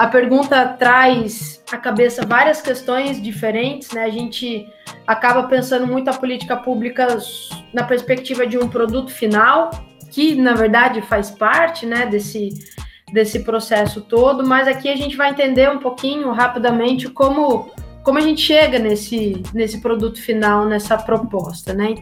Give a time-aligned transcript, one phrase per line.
[0.00, 4.04] a pergunta traz à cabeça várias questões diferentes, né?
[4.04, 4.66] A gente
[5.06, 7.18] acaba pensando muito a política pública
[7.74, 9.68] na perspectiva de um produto final,
[10.10, 12.48] que na verdade faz parte, né, desse,
[13.12, 17.70] desse processo todo, mas aqui a gente vai entender um pouquinho rapidamente como,
[18.02, 21.94] como a gente chega nesse, nesse produto final, nessa proposta, né?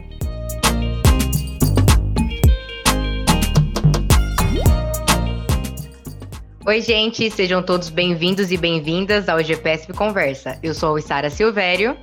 [6.69, 10.59] Oi, gente, sejam todos bem-vindos e bem-vindas ao GPSP Conversa.
[10.61, 11.97] Eu sou a Sara Silvério.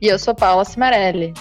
[0.00, 1.34] E eu sou Paula Cimarelli.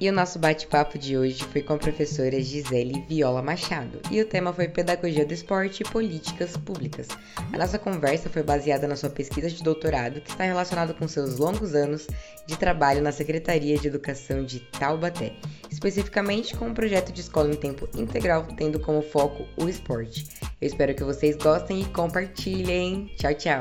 [0.00, 4.00] E o nosso bate-papo de hoje foi com a professora Gisele Viola Machado.
[4.10, 7.06] E o tema foi Pedagogia do Esporte e Políticas Públicas.
[7.52, 11.36] A nossa conversa foi baseada na sua pesquisa de doutorado, que está relacionada com seus
[11.36, 12.06] longos anos
[12.46, 15.34] de trabalho na Secretaria de Educação de Taubaté,
[15.70, 20.26] especificamente com um projeto de escola em tempo integral, tendo como foco o esporte.
[20.62, 23.12] Eu espero que vocês gostem e compartilhem.
[23.18, 23.60] Tchau, tchau!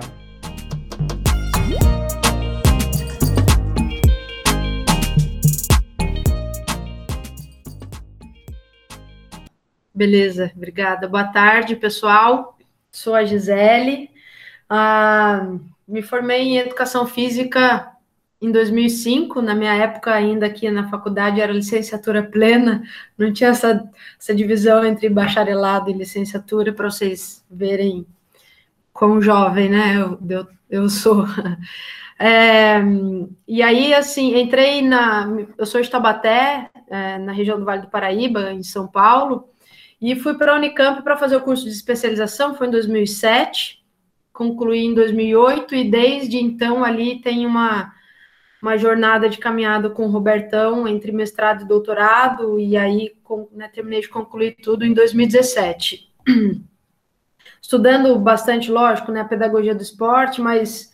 [10.00, 11.10] Beleza, obrigada.
[11.10, 12.58] Boa tarde, pessoal.
[12.90, 14.10] Sou a Gisele.
[14.70, 15.46] Ah,
[15.86, 17.92] me formei em Educação Física
[18.42, 19.42] em 2005.
[19.42, 22.82] Na minha época, ainda aqui na faculdade, era licenciatura plena.
[23.18, 28.08] Não tinha essa, essa divisão entre bacharelado e licenciatura, para vocês verem
[28.94, 31.26] quão jovem né, eu, eu, eu sou.
[32.22, 32.82] É,
[33.48, 35.26] e aí, assim, entrei na.
[35.58, 39.50] Eu sou de Tabaté, é, na região do Vale do Paraíba, em São Paulo.
[40.02, 43.84] E fui para a Unicamp para fazer o curso de especialização, foi em 2007,
[44.32, 47.94] concluí em 2008 e desde então ali tem uma,
[48.62, 53.68] uma jornada de caminhada com o Robertão entre mestrado e doutorado, e aí com, né,
[53.68, 56.10] terminei de concluir tudo em 2017.
[57.62, 60.94] Estudando bastante, lógico, né, a pedagogia do esporte, mas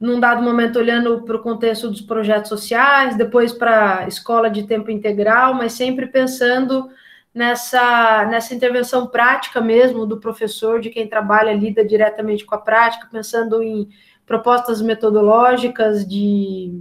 [0.00, 4.62] num dado momento olhando para o contexto dos projetos sociais, depois para a escola de
[4.62, 6.88] tempo integral, mas sempre pensando
[7.36, 13.06] nessa, nessa intervenção prática mesmo do professor, de quem trabalha, lida diretamente com a prática,
[13.12, 13.90] pensando em
[14.24, 16.72] propostas metodológicas de,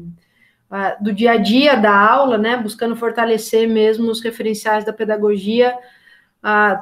[0.72, 5.78] uh, do dia a dia da aula, né, buscando fortalecer mesmo os referenciais da pedagogia
[6.42, 6.82] uh,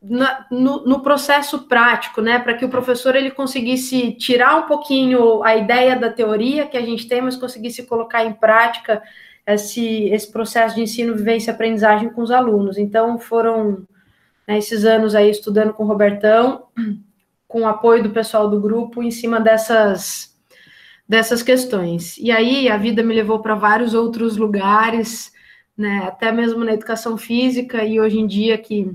[0.00, 5.42] na, no, no, processo prático, né, para que o professor ele conseguisse tirar um pouquinho
[5.44, 9.02] a ideia da teoria que a gente tem, mas conseguisse colocar em prática
[9.54, 12.76] esse, esse processo de ensino, vivência e aprendizagem com os alunos.
[12.76, 13.86] Então, foram
[14.46, 16.66] né, esses anos aí estudando com o Robertão,
[17.48, 20.36] com o apoio do pessoal do grupo, em cima dessas,
[21.08, 22.18] dessas questões.
[22.18, 25.32] E aí, a vida me levou para vários outros lugares,
[25.76, 28.94] né, até mesmo na educação física, e hoje em dia que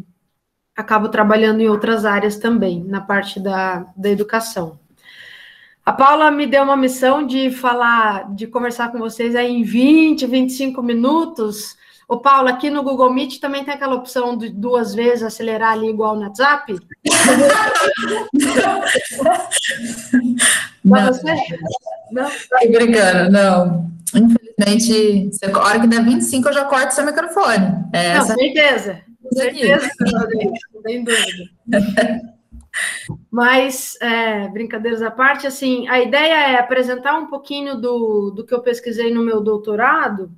[0.75, 4.79] acabo trabalhando em outras áreas também, na parte da, da educação.
[5.85, 10.25] A Paula me deu uma missão de falar, de conversar com vocês aí em 20,
[10.25, 11.75] 25 minutos.
[12.07, 15.89] O Paulo, aqui no Google Meet também tem aquela opção de duas vezes acelerar ali
[15.89, 16.73] igual no WhatsApp?
[20.83, 21.33] Não, você?
[22.11, 22.29] Não?
[22.29, 23.89] Tô brincando, não.
[24.13, 27.85] Infelizmente, a hora que der 25 eu já corto seu microfone.
[27.93, 28.99] É não, certeza.
[29.33, 29.89] Certeza,
[30.73, 31.49] não tem dúvida.
[33.29, 38.53] Mas, é, brincadeiras à parte, assim, a ideia é apresentar um pouquinho do, do que
[38.53, 40.31] eu pesquisei no meu doutorado,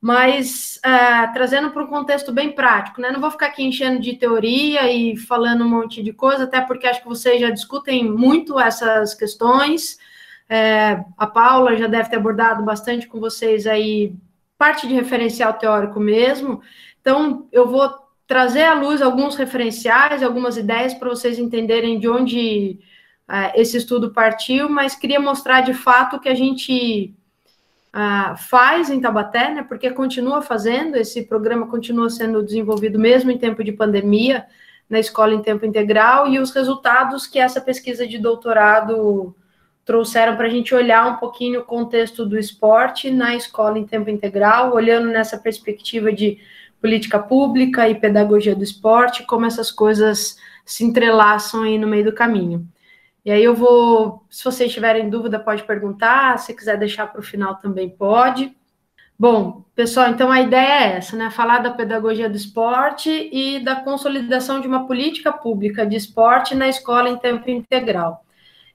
[0.00, 3.10] mas é, trazendo para um contexto bem prático, né?
[3.10, 6.86] Não vou ficar aqui enchendo de teoria e falando um monte de coisa, até porque
[6.86, 9.98] acho que vocês já discutem muito essas questões.
[10.48, 14.14] É, a Paula já deve ter abordado bastante com vocês aí
[14.56, 16.62] parte de referencial teórico mesmo.
[17.00, 22.78] Então, eu vou trazer à luz alguns referenciais, algumas ideias para vocês entenderem de onde
[23.26, 27.14] uh, esse estudo partiu, mas queria mostrar de fato que a gente
[27.88, 33.38] uh, faz em Tabaté, né, porque continua fazendo, esse programa continua sendo desenvolvido mesmo em
[33.38, 34.44] tempo de pandemia,
[34.90, 39.34] na escola em tempo integral, e os resultados que essa pesquisa de doutorado
[39.86, 44.10] trouxeram para a gente olhar um pouquinho o contexto do esporte na escola em tempo
[44.10, 46.38] integral, olhando nessa perspectiva de
[46.80, 52.14] política pública e pedagogia do esporte, como essas coisas se entrelaçam aí no meio do
[52.14, 52.66] caminho.
[53.24, 57.24] E aí eu vou, se vocês tiverem dúvida, pode perguntar, se quiser deixar para o
[57.24, 58.56] final também pode.
[59.18, 61.28] Bom, pessoal, então a ideia é essa, né?
[61.30, 66.68] Falar da pedagogia do esporte e da consolidação de uma política pública de esporte na
[66.68, 68.24] escola em tempo integral.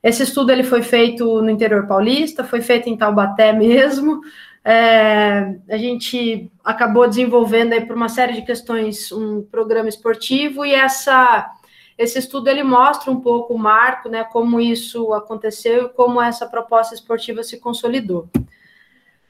[0.04, 4.20] Esse estudo ele foi feito no interior paulista, foi feito em Taubaté mesmo,
[4.66, 10.74] é, a gente acabou desenvolvendo aí por uma série de questões um programa esportivo e
[10.74, 11.52] essa
[11.96, 16.48] esse estudo ele mostra um pouco o marco, né, como isso aconteceu e como essa
[16.48, 18.28] proposta esportiva se consolidou.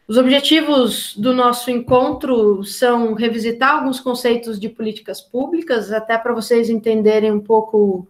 [0.08, 6.70] Os objetivos do nosso encontro são revisitar alguns conceitos de políticas públicas, até para vocês
[6.70, 8.08] entenderem um pouco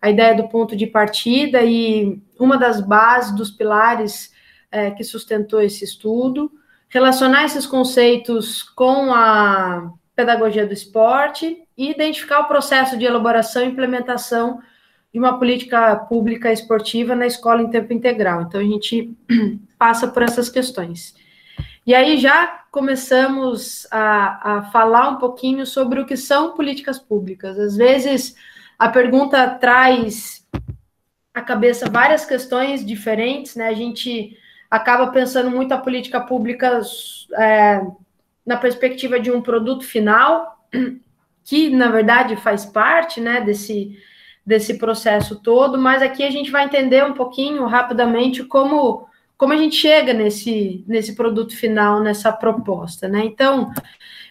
[0.00, 4.32] a ideia do ponto de partida e uma das bases, dos pilares
[4.70, 6.50] é, que sustentou esse estudo,
[6.88, 13.68] relacionar esses conceitos com a pedagogia do esporte e identificar o processo de elaboração e
[13.68, 14.60] implementação
[15.12, 18.42] de uma política pública esportiva na escola em tempo integral.
[18.42, 19.14] Então, a gente
[19.78, 21.14] passa por essas questões.
[21.86, 27.58] E aí já começamos a, a falar um pouquinho sobre o que são políticas públicas.
[27.58, 28.34] Às vezes,
[28.78, 30.44] a pergunta traz
[31.32, 33.68] à cabeça várias questões diferentes, né?
[33.68, 34.36] A gente
[34.70, 36.80] acaba pensando muito a política pública
[37.38, 37.80] é,
[38.44, 40.66] na perspectiva de um produto final,
[41.44, 43.98] que na verdade faz parte né, desse,
[44.44, 49.56] desse processo todo, mas aqui a gente vai entender um pouquinho rapidamente como, como a
[49.56, 53.08] gente chega nesse, nesse produto final, nessa proposta.
[53.08, 53.24] Né?
[53.24, 53.72] Então,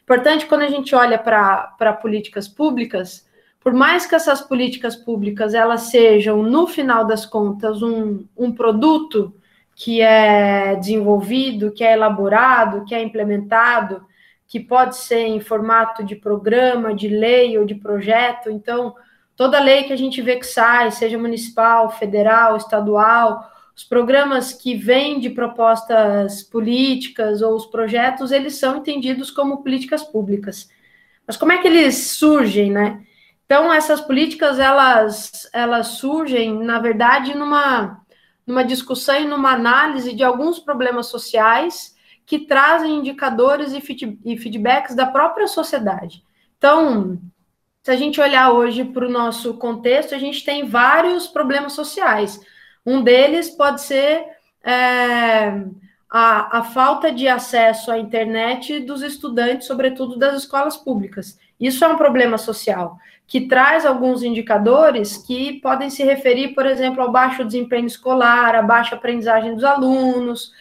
[0.01, 3.25] importante quando a gente olha para políticas públicas,
[3.59, 9.33] por mais que essas políticas públicas elas sejam, no final das contas, um, um produto
[9.75, 14.05] que é desenvolvido, que é elaborado, que é implementado,
[14.47, 18.49] que pode ser em formato de programa, de lei ou de projeto.
[18.49, 18.95] Então,
[19.35, 24.75] toda lei que a gente vê que sai, seja municipal, federal, estadual, os programas que
[24.75, 30.69] vêm de propostas políticas ou os projetos, eles são entendidos como políticas públicas.
[31.27, 33.01] Mas como é que eles surgem, né?
[33.45, 38.04] Então, essas políticas, elas, elas surgem, na verdade, numa
[38.45, 41.95] numa discussão e numa análise de alguns problemas sociais
[42.25, 46.23] que trazem indicadores e, feedbacks da própria sociedade.
[46.57, 47.19] Então,
[47.83, 52.39] se a gente olhar hoje para o nosso contexto, a gente tem vários problemas sociais.
[52.83, 54.25] Um deles pode ser
[54.63, 55.63] é,
[56.09, 61.37] a, a falta de acesso à internet dos estudantes, sobretudo das escolas públicas.
[61.59, 62.97] Isso é um problema social
[63.27, 68.61] que traz alguns indicadores que podem se referir, por exemplo, ao baixo desempenho escolar, à
[68.61, 70.51] baixa aprendizagem dos alunos.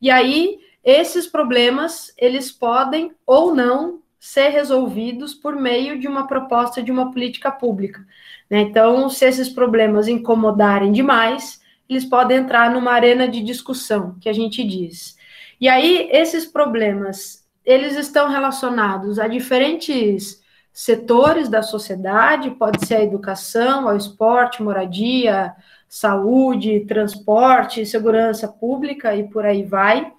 [0.00, 6.82] E aí, esses problemas, eles podem ou não ser resolvidos por meio de uma proposta
[6.82, 8.04] de uma política pública.
[8.48, 8.60] Né?
[8.60, 14.32] Então, se esses problemas incomodarem demais, eles podem entrar numa arena de discussão, que a
[14.32, 15.14] gente diz.
[15.60, 20.42] E aí, esses problemas, eles estão relacionados a diferentes
[20.74, 25.54] setores da sociedade, pode ser a educação, ao esporte, moradia,
[25.88, 30.12] saúde, transporte, segurança pública e por aí vai.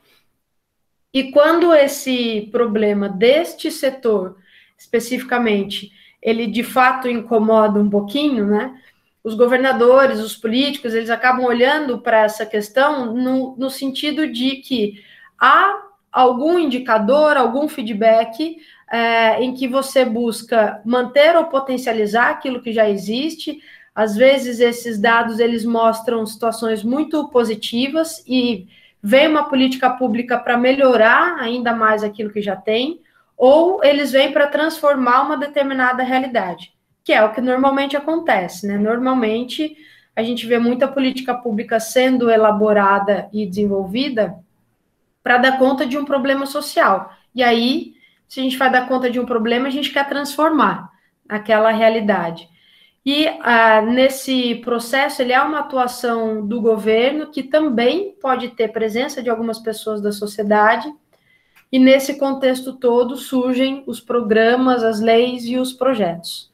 [1.13, 4.37] E quando esse problema deste setor,
[4.77, 5.91] especificamente,
[6.21, 8.79] ele de fato incomoda um pouquinho, né?
[9.21, 15.03] Os governadores, os políticos, eles acabam olhando para essa questão no, no sentido de que
[15.37, 18.57] há algum indicador, algum feedback
[18.91, 23.59] é, em que você busca manter ou potencializar aquilo que já existe.
[23.93, 28.67] Às vezes esses dados eles mostram situações muito positivas e
[29.01, 33.01] vem uma política pública para melhorar ainda mais aquilo que já tem,
[33.37, 36.73] ou eles vêm para transformar uma determinada realidade,
[37.03, 38.77] que é o que normalmente acontece, né?
[38.77, 39.75] Normalmente
[40.15, 44.35] a gente vê muita política pública sendo elaborada e desenvolvida
[45.21, 47.11] para dar conta de um problema social.
[47.33, 47.94] E aí
[48.27, 50.89] se a gente vai dar conta de um problema, a gente quer transformar
[51.27, 52.49] aquela realidade.
[53.05, 59.21] E ah, nesse processo, ele é uma atuação do governo que também pode ter presença
[59.21, 60.91] de algumas pessoas da sociedade,
[61.71, 66.51] e nesse contexto todo surgem os programas, as leis e os projetos.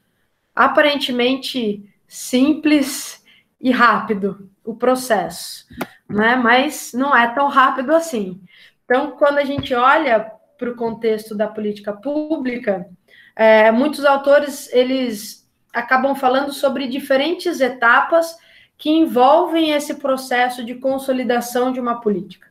[0.54, 3.24] Aparentemente simples
[3.60, 5.66] e rápido o processo,
[6.08, 6.36] né?
[6.36, 8.40] mas não é tão rápido assim.
[8.84, 10.30] Então, quando a gente olha
[10.62, 12.88] para o contexto da política pública,
[13.34, 18.38] é, muitos autores eles acabam falando sobre diferentes etapas
[18.78, 22.46] que envolvem esse processo de consolidação de uma política.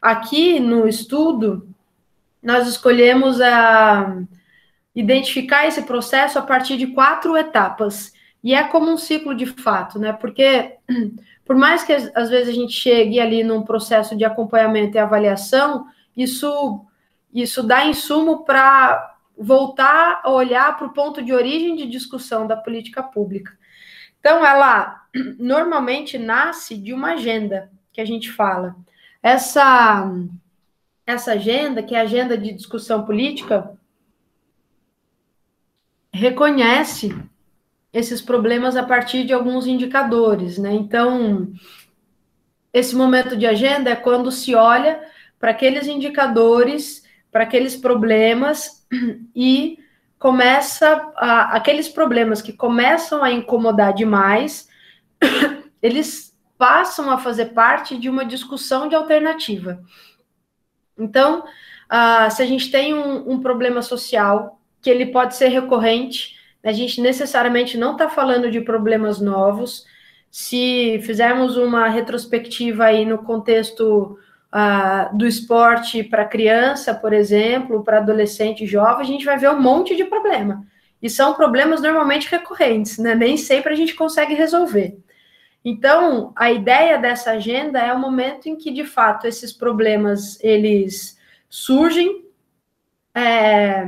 [0.00, 1.68] Aqui no estudo,
[2.40, 4.22] nós escolhemos a
[4.94, 8.12] identificar esse processo a partir de quatro etapas.
[8.44, 10.12] E é como um ciclo de fato, né?
[10.12, 10.76] Porque
[11.44, 15.86] por mais que às vezes a gente chegue ali num processo de acompanhamento e avaliação,
[16.16, 16.86] isso
[17.32, 22.56] isso dá insumo para voltar a olhar para o ponto de origem de discussão da
[22.56, 23.56] política pública.
[24.18, 25.04] Então, ela
[25.38, 28.76] normalmente nasce de uma agenda que a gente fala.
[29.22, 30.10] Essa,
[31.06, 33.78] essa agenda, que é a agenda de discussão política,
[36.12, 37.16] reconhece
[37.92, 40.72] esses problemas a partir de alguns indicadores, né?
[40.72, 41.52] Então,
[42.72, 45.02] esse momento de agenda é quando se olha
[45.38, 46.97] para aqueles indicadores,
[47.30, 48.86] para aqueles problemas
[49.34, 49.78] e
[50.18, 54.68] começa a, aqueles problemas que começam a incomodar demais,
[55.80, 59.80] eles passam a fazer parte de uma discussão de alternativa.
[60.98, 66.36] Então, uh, se a gente tem um, um, problema social que ele pode ser recorrente,
[66.64, 69.86] a gente necessariamente não está falando de problemas novos.
[70.30, 74.18] Se fizermos uma retrospectiva aí no contexto
[74.52, 79.60] uh, do esporte para criança, por exemplo, para adolescente jovem, a gente vai ver um
[79.60, 80.64] monte de problema.
[81.00, 83.14] E são problemas normalmente recorrentes, né?
[83.14, 84.98] Nem sempre a gente consegue resolver.
[85.64, 91.18] Então, a ideia dessa agenda é o momento em que, de fato, esses problemas eles
[91.48, 92.24] surgem.
[93.14, 93.86] É,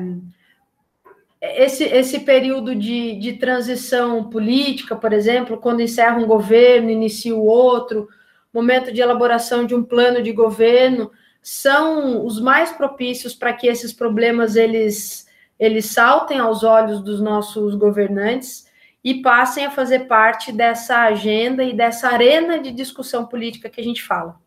[1.41, 7.47] esse, esse período de, de transição política, por exemplo, quando encerra um governo, inicia o
[7.47, 8.09] outro,
[8.53, 11.11] momento de elaboração de um plano de governo,
[11.43, 15.27] são os mais propícios para que esses problemas eles,
[15.59, 18.69] eles saltem aos olhos dos nossos governantes
[19.03, 23.85] e passem a fazer parte dessa agenda e dessa arena de discussão política que a
[23.85, 24.39] gente fala.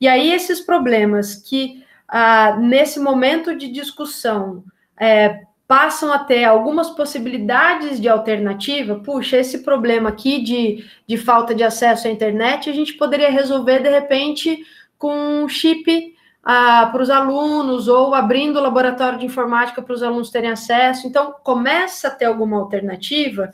[0.00, 4.64] E aí, esses problemas que, ah, nesse momento de discussão,
[4.98, 11.54] é, passam a ter algumas possibilidades de alternativa, puxa, esse problema aqui de, de falta
[11.54, 14.66] de acesso à internet, a gente poderia resolver, de repente,
[14.98, 16.12] com um chip
[16.42, 21.06] ah, para os alunos, ou abrindo o laboratório de informática para os alunos terem acesso.
[21.06, 23.52] Então, começa a ter alguma alternativa,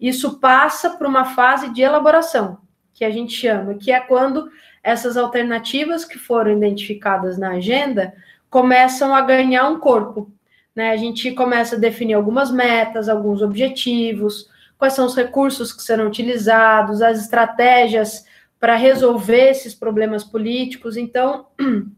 [0.00, 2.58] isso passa para uma fase de elaboração,
[2.92, 4.50] que a gente chama, que é quando
[4.82, 8.12] essas alternativas que foram identificadas na agenda
[8.50, 10.28] começam a ganhar um corpo.
[10.74, 10.90] Né?
[10.90, 14.48] A gente começa a definir algumas metas, alguns objetivos,
[14.78, 18.24] quais são os recursos que serão utilizados, as estratégias
[18.58, 20.96] para resolver esses problemas políticos.
[20.96, 21.46] Então,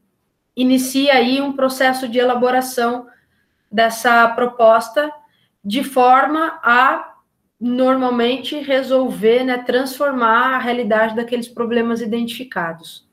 [0.56, 3.06] inicia aí um processo de elaboração
[3.70, 5.10] dessa proposta
[5.64, 7.14] de forma a
[7.58, 13.08] normalmente resolver, né, transformar a realidade daqueles problemas identificados.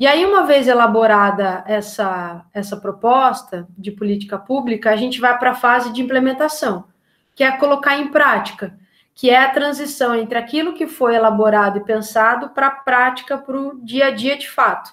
[0.00, 5.50] E aí, uma vez elaborada essa, essa proposta de política pública, a gente vai para
[5.50, 6.86] a fase de implementação,
[7.34, 8.74] que é colocar em prática,
[9.14, 13.60] que é a transição entre aquilo que foi elaborado e pensado para a prática, para
[13.60, 14.90] o dia a dia de fato.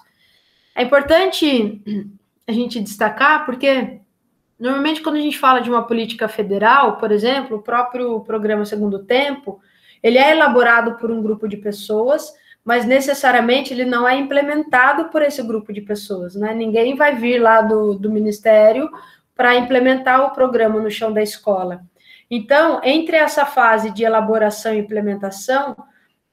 [0.74, 1.82] É importante
[2.46, 4.00] a gente destacar, porque
[4.60, 8.98] normalmente quando a gente fala de uma política federal, por exemplo, o próprio programa Segundo
[8.98, 9.58] Tempo,
[10.02, 12.30] ele é elaborado por um grupo de pessoas
[12.64, 16.52] mas necessariamente ele não é implementado por esse grupo de pessoas, né?
[16.54, 18.90] Ninguém vai vir lá do, do ministério
[19.34, 21.80] para implementar o programa no chão da escola.
[22.30, 25.76] Então, entre essa fase de elaboração e implementação,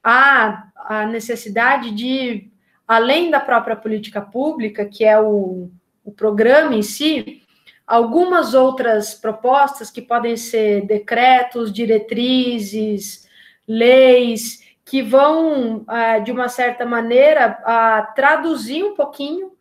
[0.03, 2.49] há a necessidade de,
[2.87, 5.69] além da própria política pública, que é o,
[6.03, 7.43] o programa em si,
[7.87, 13.27] algumas outras propostas que podem ser decretos, diretrizes,
[13.67, 17.49] leis, que vão, ah, de uma certa maneira,
[18.15, 19.51] traduzir um pouquinho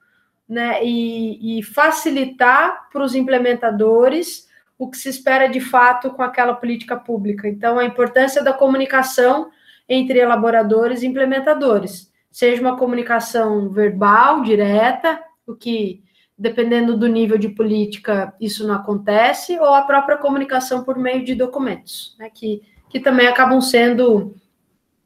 [0.46, 4.46] né, e, e facilitar para os implementadores
[4.78, 7.48] o que se espera de fato com aquela política pública.
[7.48, 9.50] Então, a importância da comunicação
[9.88, 16.02] entre elaboradores e implementadores, seja uma comunicação verbal, direta, o que,
[16.36, 21.34] dependendo do nível de política, isso não acontece, ou a própria comunicação por meio de
[21.34, 24.34] documentos, né, que, que também acabam sendo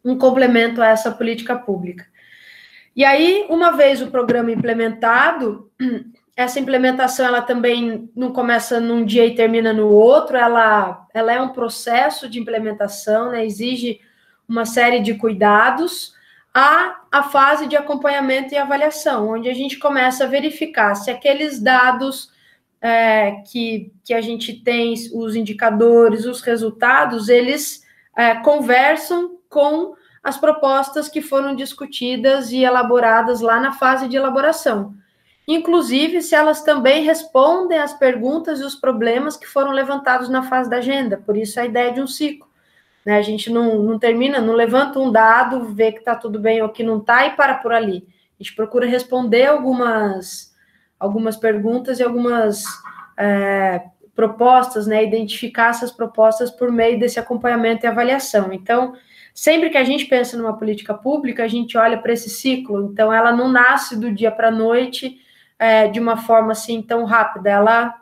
[0.05, 2.07] um complemento a essa política pública.
[2.95, 5.71] E aí, uma vez o programa implementado,
[6.37, 11.41] essa implementação ela também não começa num dia e termina no outro, ela, ela é
[11.41, 14.01] um processo de implementação, né, exige
[14.49, 16.15] uma série de cuidados,
[16.55, 21.61] há a fase de acompanhamento e avaliação, onde a gente começa a verificar se aqueles
[21.61, 22.33] dados
[22.81, 27.85] é, que, que a gente tem, os indicadores, os resultados, eles
[28.17, 34.95] é, conversam com as propostas que foram discutidas e elaboradas lá na fase de elaboração.
[35.47, 40.69] Inclusive, se elas também respondem às perguntas e os problemas que foram levantados na fase
[40.69, 41.17] da agenda.
[41.17, 42.47] Por isso, a ideia de um ciclo.
[43.05, 43.17] Né?
[43.17, 46.69] A gente não, não termina, não levanta um dado, vê que está tudo bem ou
[46.69, 48.07] que não está e para por ali.
[48.39, 50.55] A gente procura responder algumas,
[51.01, 52.65] algumas perguntas e algumas
[53.17, 55.03] é, propostas, né?
[55.03, 58.53] identificar essas propostas por meio desse acompanhamento e avaliação.
[58.53, 58.93] Então,
[59.39, 62.91] sempre que a gente pensa numa política pública, a gente olha para esse ciclo.
[62.91, 65.17] Então, ela não nasce do dia para a noite
[65.57, 67.49] é, de uma forma assim tão rápida.
[67.49, 67.95] Ela,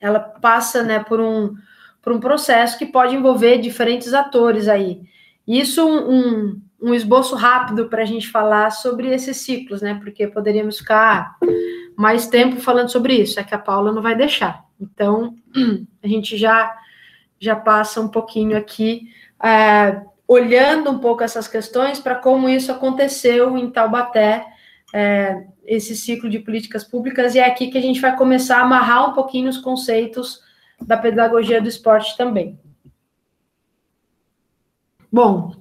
[0.00, 1.56] ela passa né, por, um,
[2.00, 5.02] para um processo que pode envolver diferentes atores aí.
[5.44, 9.98] Isso um, um esboço rápido para a gente falar sobre esses ciclos, né?
[10.00, 11.36] Porque poderíamos ficar
[11.96, 14.64] mais tempo falando sobre isso, é que a Paula não vai deixar.
[14.80, 15.34] Então,
[16.00, 16.72] a gente já
[17.40, 19.08] já passa um pouquinho aqui,
[19.42, 24.46] é, olhando um pouco essas questões para como isso aconteceu em Taubaté,
[24.92, 28.62] é, esse ciclo de políticas públicas, e é aqui que a gente vai começar a
[28.62, 30.40] amarrar um pouquinho os conceitos
[30.80, 32.58] da pedagogia do esporte também.
[35.10, 35.54] Bom,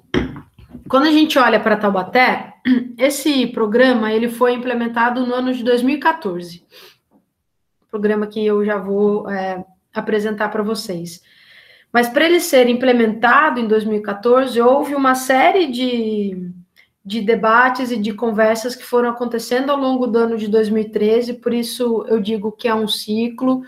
[0.88, 2.56] quando a gente olha para Taubaté,
[2.98, 6.66] esse programa ele foi implementado no ano de 2014.
[7.90, 11.22] Programa que eu já vou é, apresentar para vocês.
[11.94, 16.52] Mas para ele ser implementado em 2014, houve uma série de,
[17.06, 21.54] de debates e de conversas que foram acontecendo ao longo do ano de 2013, por
[21.54, 23.62] isso eu digo que é um ciclo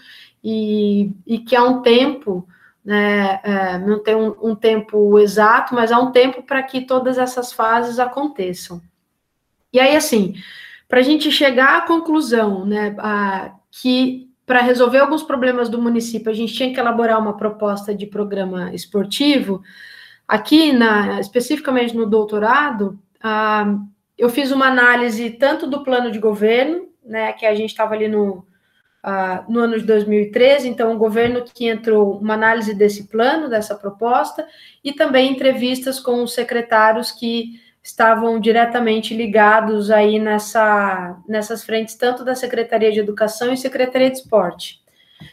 [0.44, 2.48] e, e que há um tempo,
[2.84, 7.20] né, é, não tem um, um, tempo exato, mas há um tempo para que todas
[7.20, 8.82] essas fases aconteçam.
[9.72, 10.34] E aí, assim,
[10.88, 16.32] para a gente chegar à conclusão, né, a, que para resolver alguns problemas do município
[16.32, 19.64] a gente tinha que elaborar uma proposta de programa esportivo,
[20.28, 23.00] aqui, na, especificamente no doutorado,
[24.18, 28.08] eu fiz uma análise tanto do plano de governo, né, que a gente estava ali
[28.08, 28.46] no
[29.06, 33.76] uh, no ano de 2013, então o governo que entrou uma análise desse plano, dessa
[33.76, 34.48] proposta,
[34.84, 42.26] e também entrevistas com os secretários que estavam diretamente ligados aí nessa, nessas frentes, tanto
[42.26, 44.82] da Secretaria de Educação e Secretaria de Esporte.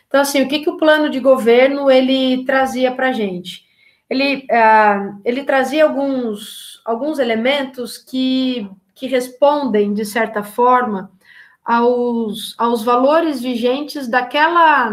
[0.07, 3.65] Então, assim, o que, que o plano de governo ele trazia para a gente?
[4.09, 11.11] Ele, uh, ele trazia alguns, alguns elementos que, que respondem, de certa forma,
[11.65, 14.93] aos, aos valores vigentes daquela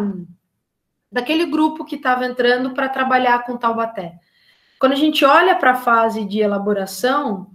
[1.12, 4.14] daquele grupo que estava entrando para trabalhar com Taubaté.
[4.80, 7.52] Quando a gente olha para a fase de elaboração,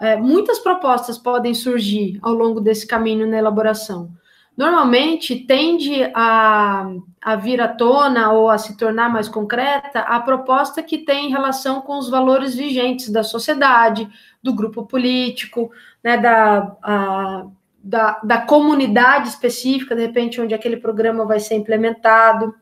[0.00, 4.10] é, muitas propostas podem surgir ao longo desse caminho na elaboração.
[4.56, 6.88] Normalmente tende a,
[7.20, 11.80] a vir à tona ou a se tornar mais concreta a proposta que tem relação
[11.80, 14.08] com os valores vigentes da sociedade,
[14.42, 15.70] do grupo político,
[16.02, 17.46] né, da, a,
[17.82, 22.54] da, da comunidade específica, de repente, onde aquele programa vai ser implementado.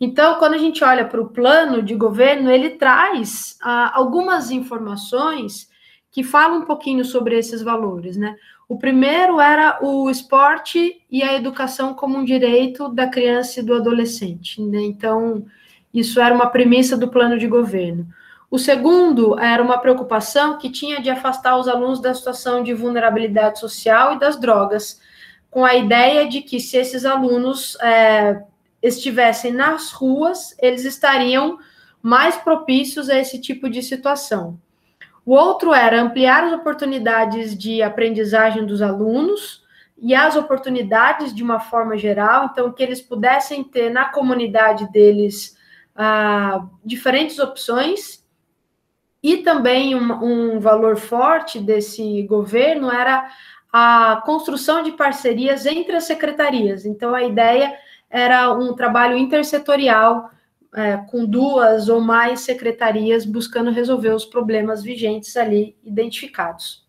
[0.00, 5.68] Então, quando a gente olha para o plano de governo, ele traz ah, algumas informações
[6.10, 8.36] que falam um pouquinho sobre esses valores, né?
[8.68, 13.74] O primeiro era o esporte e a educação como um direito da criança e do
[13.74, 14.80] adolescente, né?
[14.82, 15.44] Então,
[15.92, 18.06] isso era uma premissa do plano de governo.
[18.50, 23.58] O segundo era uma preocupação que tinha de afastar os alunos da situação de vulnerabilidade
[23.58, 25.00] social e das drogas,
[25.50, 28.42] com a ideia de que se esses alunos é,
[28.84, 31.58] estivessem nas ruas, eles estariam
[32.02, 34.60] mais propícios a esse tipo de situação.
[35.24, 39.64] O outro era ampliar as oportunidades de aprendizagem dos alunos
[39.96, 45.56] e as oportunidades de uma forma geral, então que eles pudessem ter na comunidade deles
[45.96, 48.22] ah, diferentes opções
[49.22, 53.30] e também um, um valor forte desse governo era
[53.72, 56.84] a construção de parcerias entre as secretarias.
[56.84, 57.74] Então, a ideia
[58.14, 60.30] era um trabalho intersetorial
[60.72, 66.86] é, com duas ou mais secretarias buscando resolver os problemas vigentes ali identificados.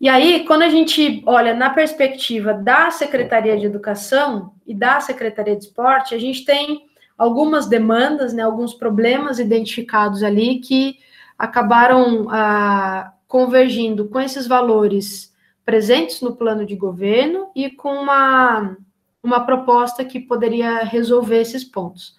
[0.00, 5.54] E aí, quando a gente olha na perspectiva da Secretaria de Educação e da Secretaria
[5.54, 10.96] de Esporte, a gente tem algumas demandas, né, alguns problemas identificados ali que
[11.38, 15.32] acabaram ah, convergindo com esses valores
[15.64, 18.76] presentes no plano de governo e com uma,
[19.22, 22.16] uma proposta que poderia resolver esses pontos.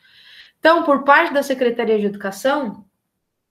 [0.60, 2.86] Então, por parte da Secretaria de Educação,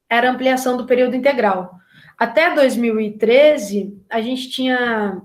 [0.09, 1.75] era ampliação do período integral.
[2.19, 5.21] Até 2013, a gente tinha.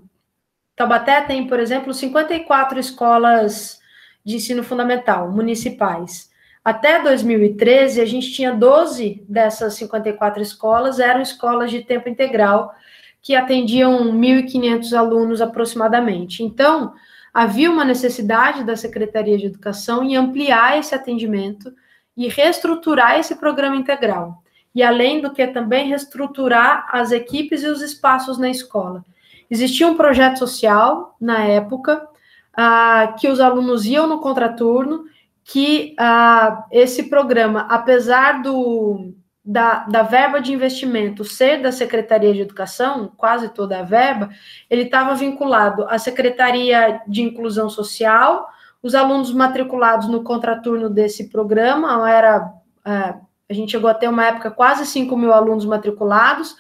[0.76, 3.80] Taubaté tem, por exemplo, 54 escolas
[4.24, 6.30] de ensino fundamental municipais.
[6.64, 12.76] Até 2013, a gente tinha 12 dessas 54 escolas, eram escolas de tempo integral,
[13.22, 16.44] que atendiam 1.500 alunos aproximadamente.
[16.44, 16.94] Então,
[17.38, 21.72] havia uma necessidade da Secretaria de Educação em ampliar esse atendimento
[22.18, 24.42] e reestruturar esse programa integral.
[24.74, 29.06] E além do que também reestruturar as equipes e os espaços na escola.
[29.52, 32.08] Existia um projeto social na época
[32.56, 35.06] ah, que os alunos iam no contraturno
[35.44, 39.14] que uh, esse programa, apesar do,
[39.50, 44.30] da, da verba de investimento ser da Secretaria de Educação, quase toda a verba,
[44.70, 48.50] ele estava vinculado à Secretaria de Inclusão Social,
[48.84, 52.54] os alunos matriculados no contraturno desse programa era.
[52.86, 53.16] É,
[53.50, 56.54] a gente chegou a ter uma época quase 5 mil alunos matriculados,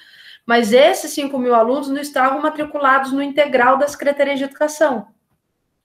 [0.45, 5.07] mas esses 5 mil alunos não estavam matriculados no integral da Secretaria de Educação.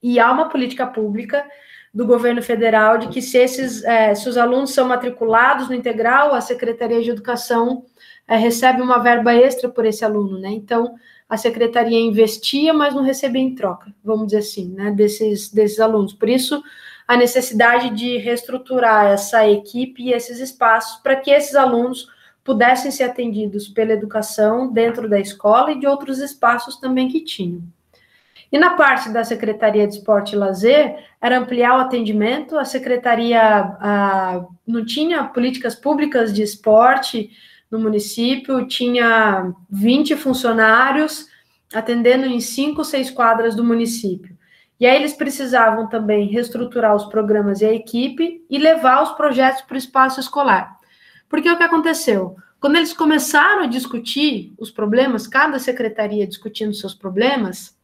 [0.00, 1.44] E há uma política pública
[1.92, 6.34] do governo federal de que se esses é, se os alunos são matriculados no integral,
[6.34, 7.84] a Secretaria de Educação
[8.26, 10.50] é, recebe uma verba extra por esse aluno, né?
[10.50, 10.94] Então
[11.32, 16.12] a secretaria investia, mas não recebia em troca, vamos dizer assim, né, desses, desses alunos.
[16.12, 16.62] Por isso,
[17.08, 22.06] a necessidade de reestruturar essa equipe e esses espaços para que esses alunos
[22.44, 27.62] pudessem ser atendidos pela educação dentro da escola e de outros espaços também que tinham.
[28.52, 33.40] E na parte da Secretaria de Esporte e Lazer, era ampliar o atendimento, a Secretaria
[33.40, 37.30] a, não tinha políticas públicas de esporte,
[37.70, 41.26] no município, tinha 20 funcionários
[41.72, 44.36] atendendo em cinco, seis quadras do município.
[44.78, 49.62] E aí eles precisavam também reestruturar os programas e a equipe e levar os projetos
[49.62, 50.76] para o espaço escolar.
[51.28, 52.36] Porque o que aconteceu?
[52.60, 57.74] Quando eles começaram a discutir os problemas, cada secretaria discutindo seus problemas,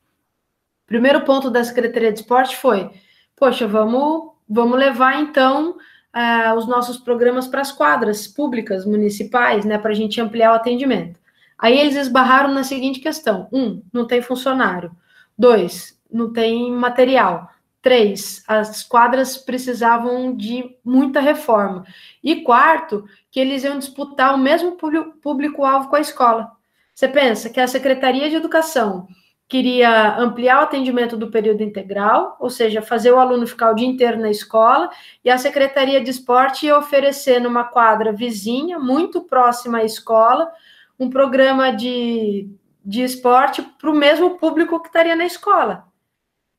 [0.88, 2.90] primeiro ponto da Secretaria de Esporte foi:
[3.36, 9.78] poxa, vamos, vamos levar então uh, os nossos programas para as quadras públicas, municipais, né,
[9.78, 11.20] para a gente ampliar o atendimento.
[11.56, 14.90] Aí eles esbarraram na seguinte questão: um, não tem funcionário.
[15.36, 17.48] Dois, não tem material.
[17.80, 21.84] Três, as quadras precisavam de muita reforma.
[22.22, 24.76] E quarto, que eles iam disputar o mesmo
[25.22, 26.50] público-alvo com a escola.
[26.92, 29.06] Você pensa que a Secretaria de Educação
[29.48, 33.88] queria ampliar o atendimento do período integral, ou seja, fazer o aluno ficar o dia
[33.88, 34.90] inteiro na escola,
[35.24, 40.52] e a Secretaria de Esporte ia oferecer numa quadra vizinha, muito próxima à escola,
[41.00, 42.50] um programa de,
[42.84, 45.88] de esporte para o mesmo público que estaria na escola.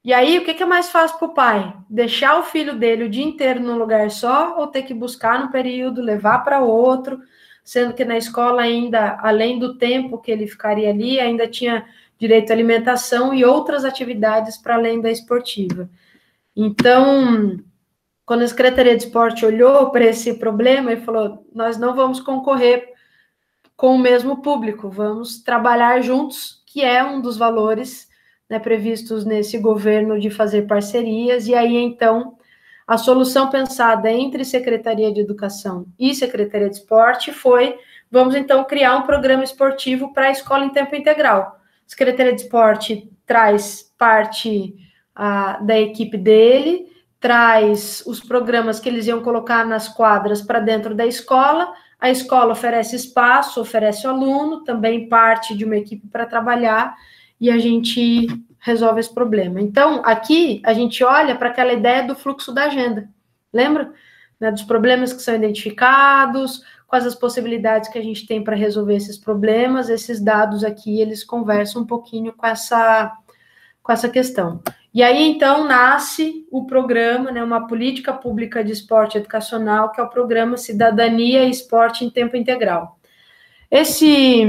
[0.04, 1.74] E aí, o que, é mais fácil para o pai?
[1.90, 5.52] Deixar o filho dele o dia inteiro num lugar só, ou ter que buscar no
[5.52, 7.20] período, levar para outro,
[7.64, 11.86] sendo que na escola ainda, além do tempo que ele ficaria ali, ainda tinha
[12.20, 15.90] direito à alimentação e outras atividades para além da esportiva.
[16.56, 17.58] Então,
[18.26, 22.90] quando a Secretaria de Esporte olhou para esse problema e falou: nós não vamos concorrer
[23.78, 28.10] com o mesmo público, vamos trabalhar juntos, que é um dos valores
[28.50, 32.38] né, previstos nesse governo de fazer parcerias, e aí então
[32.86, 37.78] a solução pensada entre Secretaria de Educação e Secretaria de Esporte foi:
[38.12, 41.59] vamos então criar um programa esportivo para a escola em tempo integral
[41.90, 44.76] Secretaria de Esporte traz parte
[45.62, 46.86] da equipe dele,
[47.20, 51.74] traz os programas que eles iam colocar nas quadras para dentro da escola.
[52.00, 56.96] A escola oferece espaço, oferece o aluno, também parte de uma equipe para trabalhar
[57.42, 58.28] e a gente
[58.60, 59.60] resolve esse problema.
[59.60, 63.10] Então, aqui a gente olha para aquela ideia do fluxo da agenda.
[63.52, 63.92] Lembra?
[64.40, 68.96] Né, dos problemas que são identificados, quais as possibilidades que a gente tem para resolver
[68.96, 69.90] esses problemas.
[69.90, 73.16] Esses dados aqui, eles conversam um pouquinho com essa,
[73.84, 74.60] com essa questão.
[74.92, 80.04] E aí, então, nasce o programa, né, uma política pública de esporte educacional, que é
[80.04, 83.00] o programa Cidadania e Esporte em Tempo Integral.
[83.70, 84.48] Esse,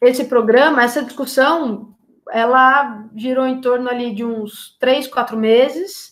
[0.00, 1.94] esse programa, essa discussão,
[2.30, 6.11] ela girou em torno ali de uns três, quatro meses,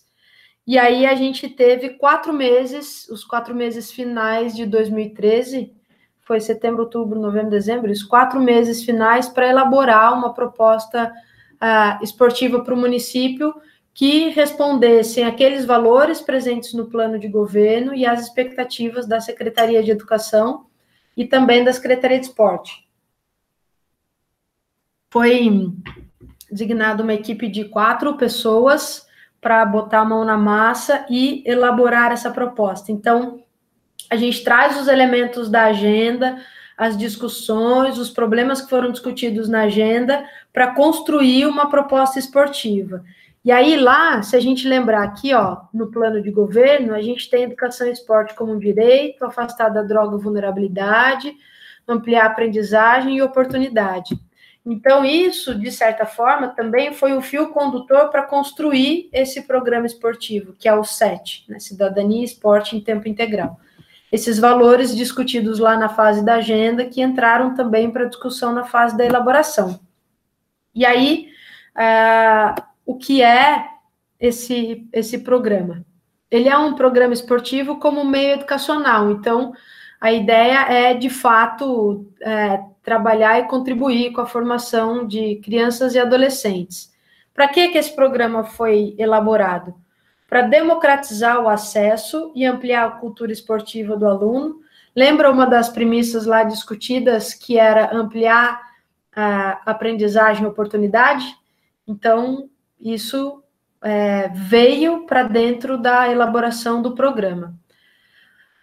[0.67, 5.75] e aí a gente teve quatro meses, os quatro meses finais de 2013,
[6.21, 11.13] foi setembro, outubro, novembro, dezembro, os quatro meses finais para elaborar uma proposta
[11.61, 13.53] uh, esportiva para o município
[13.93, 19.91] que respondessem aqueles valores presentes no plano de governo e as expectativas da Secretaria de
[19.91, 20.67] Educação
[21.17, 22.89] e também da Secretaria de Esporte.
[25.11, 25.73] Foi
[26.51, 29.07] designada uma equipe de quatro pessoas
[29.41, 32.93] para botar a mão na massa e elaborar essa proposta.
[32.93, 33.43] Então,
[34.11, 36.39] a gente traz os elementos da agenda,
[36.77, 43.03] as discussões, os problemas que foram discutidos na agenda, para construir uma proposta esportiva.
[43.43, 47.31] E aí, lá, se a gente lembrar aqui, ó, no plano de governo, a gente
[47.31, 51.35] tem educação e esporte como um direito, afastar da droga e vulnerabilidade,
[51.89, 54.19] ampliar a aprendizagem e oportunidade.
[54.65, 60.55] Então, isso, de certa forma, também foi o fio condutor para construir esse programa esportivo,
[60.59, 61.59] que é o SET, né?
[61.59, 63.59] Cidadania e Esporte em Tempo Integral.
[64.13, 68.97] Esses valores discutidos lá na fase da agenda, que entraram também para discussão na fase
[68.97, 69.81] da elaboração.
[70.75, 71.29] E aí,
[71.77, 73.67] uh, o que é
[74.19, 75.85] esse, esse programa?
[76.31, 79.53] Ele é um programa esportivo como meio educacional, então,
[80.01, 85.99] a ideia é, de fato, é, trabalhar e contribuir com a formação de crianças e
[85.99, 86.93] adolescentes.
[87.35, 89.75] Para que, que esse programa foi elaborado?
[90.31, 94.61] para democratizar o acesso e ampliar a cultura esportiva do aluno.
[94.95, 98.61] Lembra uma das premissas lá discutidas, que era ampliar
[99.15, 101.27] a aprendizagem e oportunidade?
[101.85, 102.49] Então,
[102.81, 103.43] isso
[103.83, 107.59] é, veio para dentro da elaboração do programa.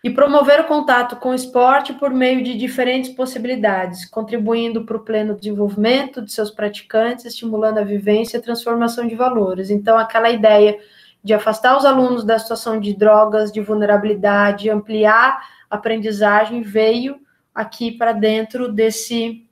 [0.03, 5.03] E promover o contato com o esporte por meio de diferentes possibilidades, contribuindo para o
[5.03, 9.69] pleno desenvolvimento de seus praticantes, estimulando a vivência e transformação de valores.
[9.69, 10.77] Então, aquela ideia
[11.23, 17.19] de afastar os alunos da situação de drogas, de vulnerabilidade, ampliar a aprendizagem, veio
[17.53, 19.45] aqui para dentro desse,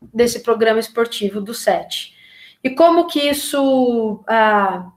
[0.00, 2.14] desse programa esportivo do SET.
[2.62, 4.90] E como que isso ah,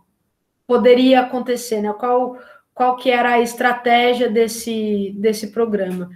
[0.65, 1.91] poderia acontecer, né?
[1.93, 2.37] Qual,
[2.77, 6.11] qual que era a estratégia desse, desse programa?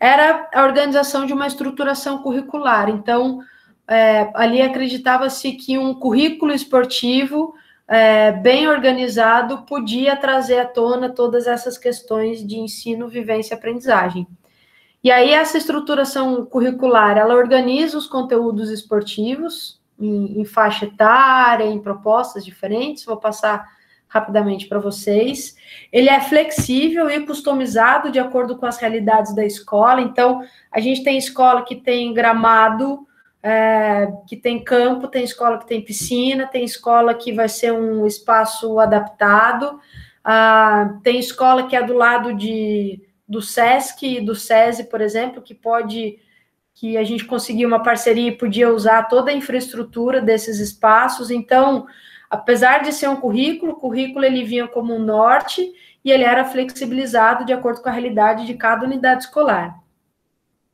[0.00, 2.88] Era a organização de uma estruturação curricular.
[2.88, 3.40] Então,
[3.86, 7.54] é, ali acreditava-se que um currículo esportivo
[7.86, 14.26] é, bem organizado podia trazer à tona todas essas questões de ensino, vivência e aprendizagem.
[15.04, 21.78] E aí essa estruturação curricular, ela organiza os conteúdos esportivos em, em faixa etária, em
[21.78, 23.75] propostas diferentes, vou passar
[24.08, 25.56] rapidamente para vocês.
[25.92, 30.00] Ele é flexível e customizado de acordo com as realidades da escola.
[30.00, 33.06] Então, a gente tem escola que tem gramado,
[33.42, 38.06] é, que tem campo, tem escola que tem piscina, tem escola que vai ser um
[38.06, 39.80] espaço adaptado,
[40.24, 45.54] ah, tem escola que é do lado de, do SESC do SESI, por exemplo, que
[45.54, 46.18] pode
[46.74, 51.30] que a gente conseguiu uma parceria e podia usar toda a infraestrutura desses espaços.
[51.30, 51.86] Então,
[52.30, 55.72] apesar de ser um currículo, o currículo ele vinha como um norte
[56.04, 59.78] e ele era flexibilizado de acordo com a realidade de cada unidade escolar.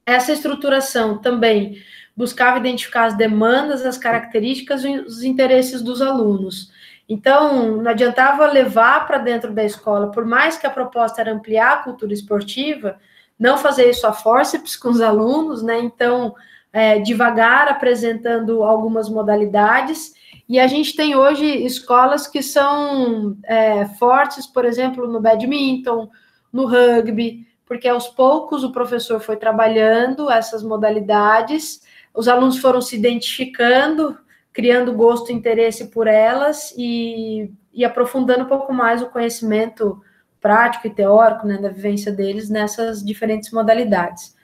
[0.05, 1.79] Essa estruturação também
[2.17, 6.71] buscava identificar as demandas, as características e os interesses dos alunos.
[7.09, 11.73] Então, não adiantava levar para dentro da escola, por mais que a proposta era ampliar
[11.73, 12.99] a cultura esportiva,
[13.39, 15.81] não fazer isso a forceps com os alunos, né?
[15.81, 16.35] Então,
[16.73, 20.15] é, devagar apresentando algumas modalidades.
[20.53, 26.11] E a gente tem hoje escolas que são é, fortes, por exemplo, no badminton,
[26.53, 31.81] no rugby, porque aos poucos o professor foi trabalhando essas modalidades,
[32.13, 34.15] os alunos foram se identificando,
[34.53, 40.03] criando gosto e interesse por elas e, e aprofundando um pouco mais o conhecimento
[40.39, 44.37] prático e teórico, né, da vivência deles nessas diferentes modalidades.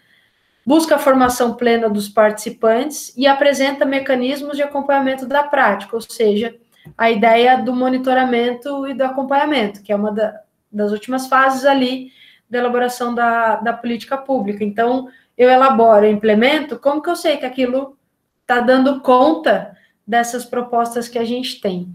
[0.68, 6.54] Busca a formação plena dos participantes e apresenta mecanismos de acompanhamento da prática, ou seja,
[6.94, 12.12] a ideia do monitoramento e do acompanhamento, que é uma da, das últimas fases ali
[12.50, 14.62] da elaboração da, da política pública.
[14.62, 17.96] Então, eu elaboro, eu implemento, como que eu sei que aquilo
[18.42, 19.74] está dando conta
[20.06, 21.88] dessas propostas que a gente tem?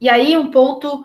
[0.00, 1.04] E aí, um ponto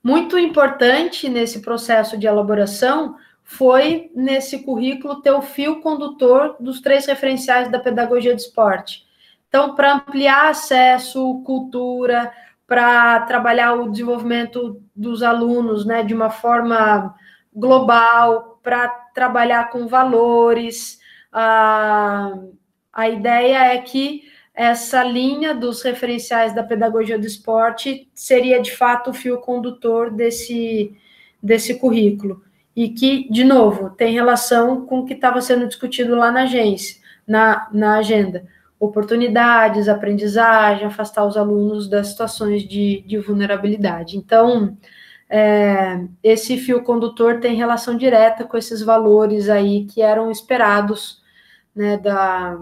[0.00, 7.06] muito importante nesse processo de elaboração foi nesse currículo ter o fio condutor dos três
[7.06, 9.04] referenciais da pedagogia de esporte.
[9.48, 12.32] Então, para ampliar acesso, cultura,
[12.66, 17.14] para trabalhar o desenvolvimento dos alunos, né, de uma forma
[17.54, 20.98] global, para trabalhar com valores,
[21.30, 22.32] a,
[22.92, 29.10] a ideia é que essa linha dos referenciais da pedagogia do esporte seria de fato
[29.10, 30.96] o fio condutor desse,
[31.42, 32.42] desse currículo.
[32.74, 37.00] E que, de novo, tem relação com o que estava sendo discutido lá na agência,
[37.26, 38.44] na, na agenda.
[38.80, 44.16] Oportunidades, aprendizagem, afastar os alunos das situações de, de vulnerabilidade.
[44.16, 44.76] Então,
[45.28, 51.22] é, esse fio condutor tem relação direta com esses valores aí que eram esperados
[51.74, 52.58] né, da,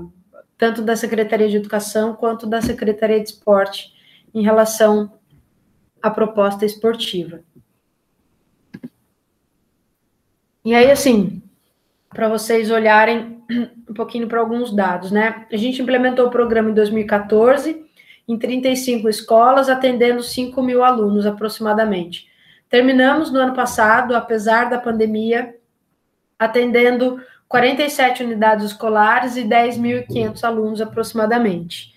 [0.56, 3.92] tanto da Secretaria de Educação quanto da Secretaria de Esporte
[4.32, 5.12] em relação
[6.00, 7.40] à proposta esportiva.
[10.64, 11.42] E aí, assim,
[12.10, 13.42] para vocês olharem
[13.88, 15.46] um pouquinho para alguns dados, né?
[15.50, 17.84] A gente implementou o programa em 2014,
[18.28, 22.28] em 35 escolas, atendendo 5 mil alunos aproximadamente.
[22.68, 25.54] Terminamos no ano passado, apesar da pandemia,
[26.38, 31.92] atendendo 47 unidades escolares e 10.500 alunos aproximadamente.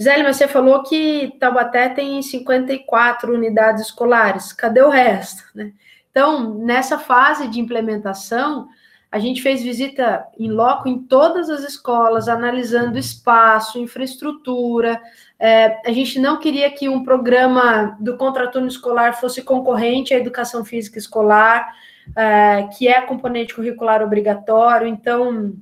[0.00, 4.52] Zélio, você falou que Taubaté tem 54 unidades escolares.
[4.52, 5.44] Cadê o resto?
[5.54, 5.72] Né?
[6.14, 8.68] Então, nessa fase de implementação,
[9.10, 15.02] a gente fez visita em loco em todas as escolas, analisando espaço, infraestrutura.
[15.40, 20.64] É, a gente não queria que um programa do contraturno escolar fosse concorrente à educação
[20.64, 21.74] física escolar
[22.10, 24.86] uh, que é componente curricular obrigatório.
[24.86, 25.52] Então,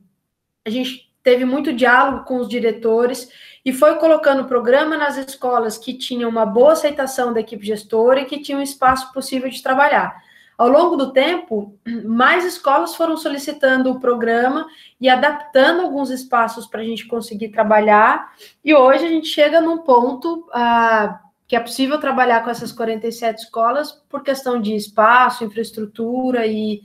[0.66, 3.30] a gente teve muito diálogo com os diretores
[3.64, 8.20] e foi colocando o programa nas escolas que tinham uma boa aceitação da equipe gestora
[8.20, 10.20] e que tinham espaço possível de trabalhar.
[10.62, 14.64] Ao longo do tempo, mais escolas foram solicitando o programa
[15.00, 18.32] e adaptando alguns espaços para a gente conseguir trabalhar,
[18.64, 23.42] e hoje a gente chega num ponto ah, que é possível trabalhar com essas 47
[23.42, 26.82] escolas por questão de espaço, infraestrutura e,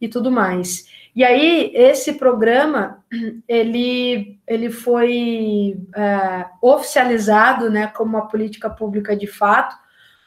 [0.00, 0.88] e tudo mais.
[1.14, 3.04] E aí, esse programa,
[3.46, 9.76] ele, ele foi é, oficializado né, como uma política pública de fato,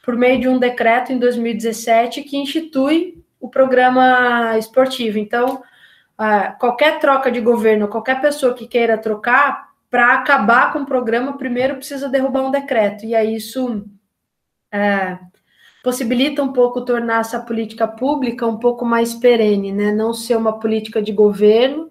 [0.06, 5.18] por meio de um decreto em 2017 que institui o programa esportivo.
[5.18, 5.60] Então,
[6.16, 11.36] é, qualquer troca de governo, qualquer pessoa que queira trocar, para acabar com o programa,
[11.36, 13.04] primeiro precisa derrubar um decreto.
[13.04, 13.84] E aí isso
[14.70, 15.18] é,
[15.82, 19.90] possibilita um pouco tornar essa política pública um pouco mais perene, né?
[19.90, 21.90] Não ser uma política de governo,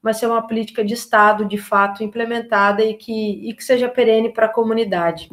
[0.00, 4.32] mas ser uma política de Estado, de fato, implementada e que, e que seja perene
[4.32, 5.28] para a comunidade.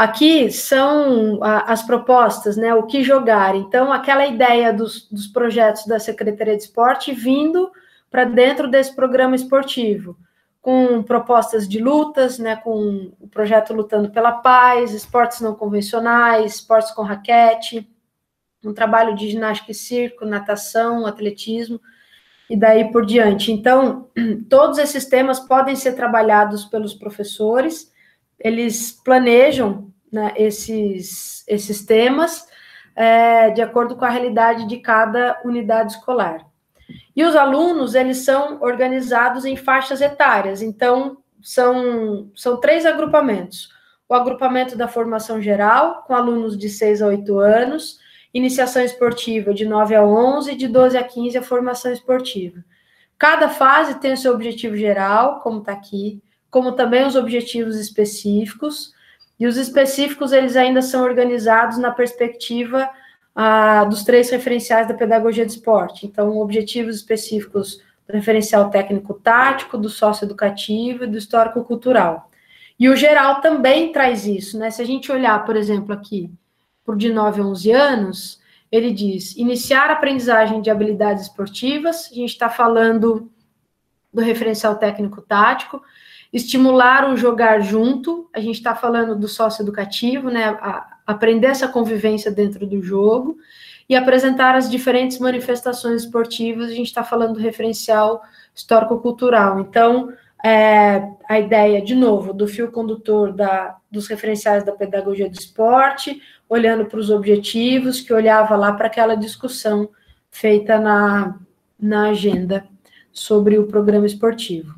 [0.00, 2.74] Aqui são as propostas, né?
[2.74, 3.54] O que jogar.
[3.54, 7.70] Então, aquela ideia dos, dos projetos da Secretaria de Esporte vindo
[8.10, 10.16] para dentro desse programa esportivo
[10.62, 16.92] com propostas de lutas, né, com o projeto Lutando pela Paz, esportes não convencionais, esportes
[16.92, 17.86] com raquete,
[18.64, 21.78] um trabalho de ginástica e circo, natação, atletismo,
[22.48, 23.52] e daí por diante.
[23.52, 24.08] Então,
[24.48, 27.92] todos esses temas podem ser trabalhados pelos professores,
[28.38, 32.46] eles planejam né, esses, esses temas
[32.94, 36.44] é, de acordo com a realidade de cada unidade escolar.
[37.14, 43.70] E os alunos, eles são organizados em faixas etárias, então são, são três agrupamentos.
[44.08, 47.98] O agrupamento da formação geral, com alunos de 6 a 8 anos,
[48.34, 52.64] iniciação esportiva de 9 a 11, de 12 a 15 a formação esportiva.
[53.18, 58.92] Cada fase tem o seu objetivo geral, como está aqui, como também os objetivos específicos,
[59.40, 62.90] e os específicos eles ainda são organizados na perspectiva
[63.34, 66.06] ah, dos três referenciais da pedagogia de esporte.
[66.06, 72.30] Então, objetivos específicos do referencial técnico-tático, do socioeducativo e do histórico-cultural.
[72.78, 74.70] E o geral também traz isso, né?
[74.70, 76.30] Se a gente olhar, por exemplo, aqui,
[76.84, 82.14] por de 9 a 11 anos, ele diz iniciar a aprendizagem de habilidades esportivas, a
[82.14, 83.30] gente está falando
[84.12, 85.82] do referencial técnico-tático,
[86.32, 90.44] estimular o jogar junto, a gente está falando do socioeducativo, né?
[90.60, 93.36] A, aprender essa convivência dentro do jogo
[93.88, 96.70] e apresentar as diferentes manifestações esportivas.
[96.70, 98.22] A gente está falando do referencial
[98.54, 99.58] histórico-cultural.
[99.58, 100.12] Então,
[100.44, 106.22] é, a ideia, de novo, do fio condutor da, dos referenciais da pedagogia do esporte,
[106.48, 109.88] olhando para os objetivos, que olhava lá para aquela discussão
[110.30, 111.36] feita na,
[111.78, 112.64] na agenda
[113.12, 114.74] sobre o programa esportivo.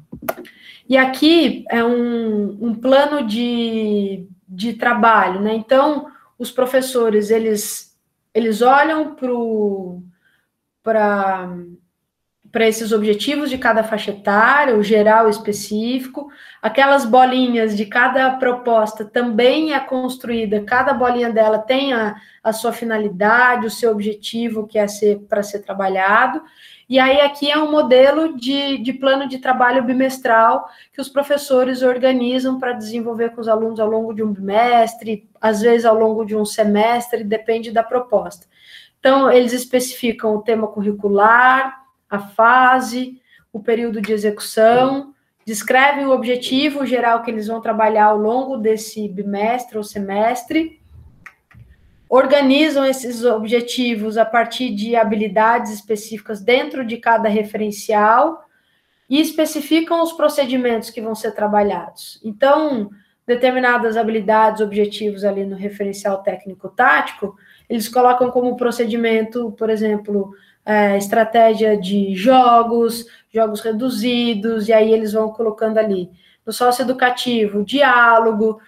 [0.93, 5.55] E aqui é um, um plano de, de trabalho, né?
[5.55, 6.07] Então,
[6.39, 7.99] os professores, eles,
[8.35, 9.17] eles olham
[10.83, 11.49] para
[12.53, 19.07] para esses objetivos de cada faixa etária, o geral específico, aquelas bolinhas de cada proposta
[19.07, 24.79] também é construída, cada bolinha dela tem a, a sua finalidade, o seu objetivo que
[24.79, 26.43] é ser para ser trabalhado,
[26.93, 31.81] e aí aqui é um modelo de, de plano de trabalho bimestral que os professores
[31.81, 36.23] organizam para desenvolver com os alunos ao longo de um bimestre, às vezes ao longo
[36.23, 38.47] de um semestre, depende da proposta.
[39.01, 43.19] Então, eles especificam o tema curricular, a fase,
[43.51, 45.15] o período de execução,
[45.47, 50.82] descrevem o objetivo geral que eles vão trabalhar ao longo desse bimestre ou semestre,
[52.15, 58.45] organizam esses objetivos a partir de habilidades específicas dentro de cada referencial
[59.09, 62.21] e especificam os procedimentos que vão ser trabalhados.
[62.23, 62.91] Então,
[63.27, 67.35] determinadas habilidades, objetivos ali no referencial técnico-tático,
[67.67, 70.35] eles colocam como procedimento, por exemplo,
[70.67, 76.11] é, estratégia de jogos, jogos reduzidos, e aí eles vão colocando ali.
[76.45, 78.61] No sócio educativo, diálogo,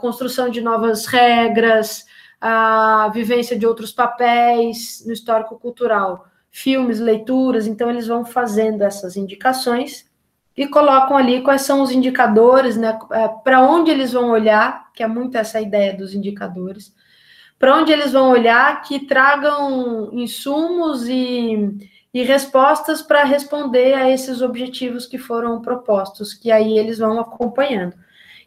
[0.00, 2.04] construção de novas regras,
[2.40, 9.16] a vivência de outros papéis no histórico cultural, filmes, leituras, então eles vão fazendo essas
[9.16, 10.08] indicações
[10.56, 15.04] e colocam ali quais são os indicadores, né, é, para onde eles vão olhar, que
[15.04, 16.92] é muito essa ideia dos indicadores,
[17.58, 24.42] para onde eles vão olhar que tragam insumos e, e respostas para responder a esses
[24.42, 27.94] objetivos que foram propostos, que aí eles vão acompanhando.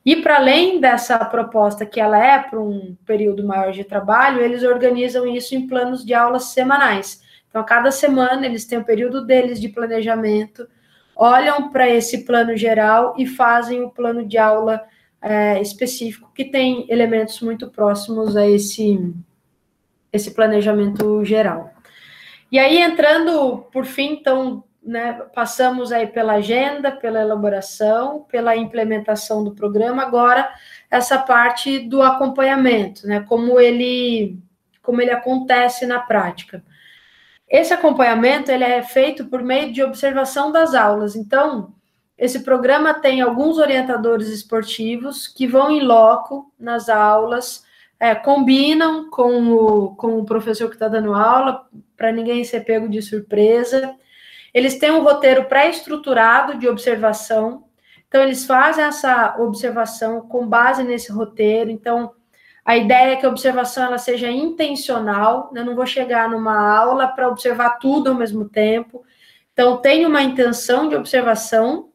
[0.05, 4.63] E para além dessa proposta que ela é para um período maior de trabalho, eles
[4.63, 7.21] organizam isso em planos de aulas semanais.
[7.47, 10.67] Então, a cada semana eles têm o período deles de planejamento,
[11.15, 14.81] olham para esse plano geral e fazem o plano de aula
[15.21, 19.13] é, específico, que tem elementos muito próximos a esse,
[20.11, 21.71] esse planejamento geral.
[22.51, 29.43] E aí, entrando, por fim, então, né, passamos aí pela agenda, pela elaboração, pela implementação
[29.43, 30.51] do programa, agora
[30.89, 34.39] essa parte do acompanhamento, né, como ele,
[34.82, 36.63] como ele acontece na prática.
[37.47, 41.15] Esse acompanhamento ele é feito por meio de observação das aulas.
[41.15, 41.73] Então,
[42.17, 47.65] esse programa tem alguns orientadores esportivos que vão em loco nas aulas,
[47.99, 51.67] é, combinam com o, com o professor que está dando aula,
[51.97, 53.95] para ninguém ser pego de surpresa.
[54.53, 57.65] Eles têm um roteiro pré-estruturado de observação,
[58.07, 61.69] então eles fazem essa observação com base nesse roteiro.
[61.69, 62.13] Então,
[62.63, 65.63] a ideia é que a observação ela seja intencional, né?
[65.63, 69.03] não vou chegar numa aula para observar tudo ao mesmo tempo.
[69.53, 71.89] Então, tem uma intenção de observação.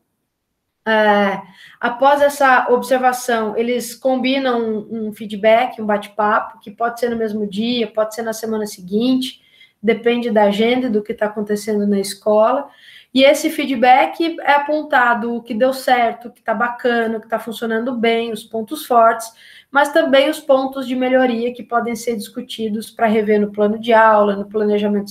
[0.86, 1.40] É,
[1.80, 7.46] após essa observação, eles combinam um, um feedback, um bate-papo, que pode ser no mesmo
[7.46, 9.42] dia, pode ser na semana seguinte,
[9.82, 12.68] depende da agenda e do que está acontecendo na escola.
[13.14, 17.26] E esse feedback é apontado o que deu certo, o que está bacana, o que
[17.26, 19.32] está funcionando bem, os pontos fortes,
[19.70, 23.92] mas também os pontos de melhoria que podem ser discutidos para rever no plano de
[23.92, 25.10] aula, no planejamento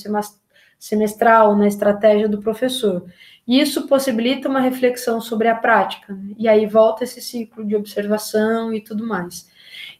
[0.78, 3.06] semestral, na estratégia do professor.
[3.48, 6.36] E isso possibilita uma reflexão sobre a prática, né?
[6.38, 9.48] e aí volta esse ciclo de observação e tudo mais.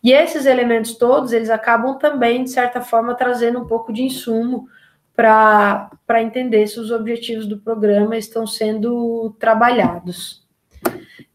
[0.04, 4.68] E esses elementos todos, eles acabam também, de certa forma, trazendo um pouco de insumo
[5.16, 10.46] para entender se os objetivos do programa estão sendo trabalhados.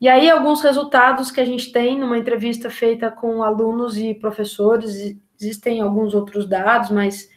[0.01, 5.17] E aí, alguns resultados que a gente tem numa entrevista feita com alunos e professores,
[5.39, 7.29] existem alguns outros dados, mas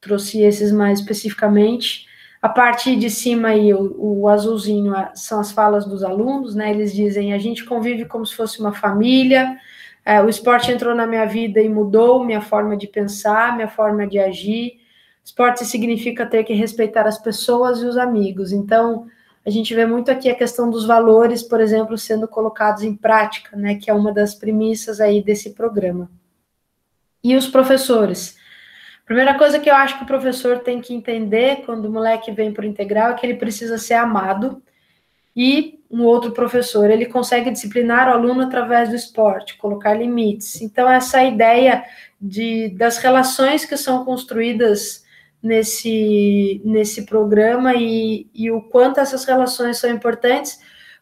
[0.00, 2.06] trouxe esses mais especificamente.
[2.40, 6.70] A parte de cima aí, o, o, azulzinho, são as falas dos alunos, né?
[6.70, 9.58] Eles dizem: a gente convive como se fosse uma família,
[10.06, 14.06] é, o esporte entrou na minha vida e mudou minha forma de pensar, minha forma
[14.06, 14.80] de agir.
[15.24, 18.52] Esporte significa ter que respeitar as pessoas e os amigos.
[18.52, 19.08] Então,
[19.44, 23.56] a gente vê muito aqui a questão dos valores, por exemplo, sendo colocados em prática,
[23.56, 26.08] né, que é uma das premissas aí desse programa.
[27.24, 28.38] E os professores?
[29.04, 32.52] Primeira coisa que eu acho que o professor tem que entender quando o moleque vem
[32.52, 34.62] para o integral é que ele precisa ser amado
[35.34, 40.60] e um outro professor, ele consegue disciplinar o aluno através do esporte, colocar limites.
[40.60, 41.84] Então, essa ideia
[42.20, 45.04] de, das relações que são construídas
[45.42, 50.58] nesse, nesse programa e, e o quanto essas relações são importantes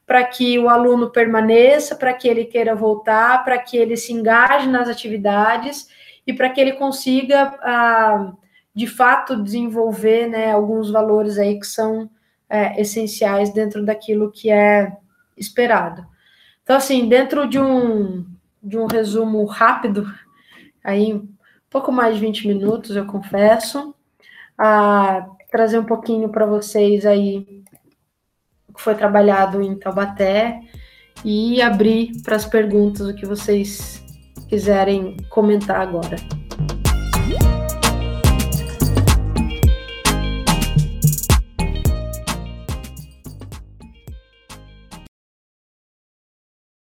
[0.07, 4.68] para que o aluno permaneça, para que ele queira voltar, para que ele se engaje
[4.68, 5.89] nas atividades
[6.26, 8.32] e para que ele consiga, ah,
[8.74, 12.11] de fato, desenvolver né, alguns valores aí que são
[12.55, 14.97] é, essenciais dentro daquilo que é
[15.37, 16.07] esperado.
[16.63, 18.25] Então, assim, dentro de um,
[18.63, 20.07] de um resumo rápido,
[20.85, 21.21] aí
[21.69, 23.93] pouco mais de 20 minutos, eu confesso,
[24.57, 27.65] a trazer um pouquinho para vocês aí
[28.69, 30.61] o que foi trabalhado em Taubaté
[31.25, 34.01] e abrir para as perguntas o que vocês
[34.49, 36.44] quiserem comentar agora.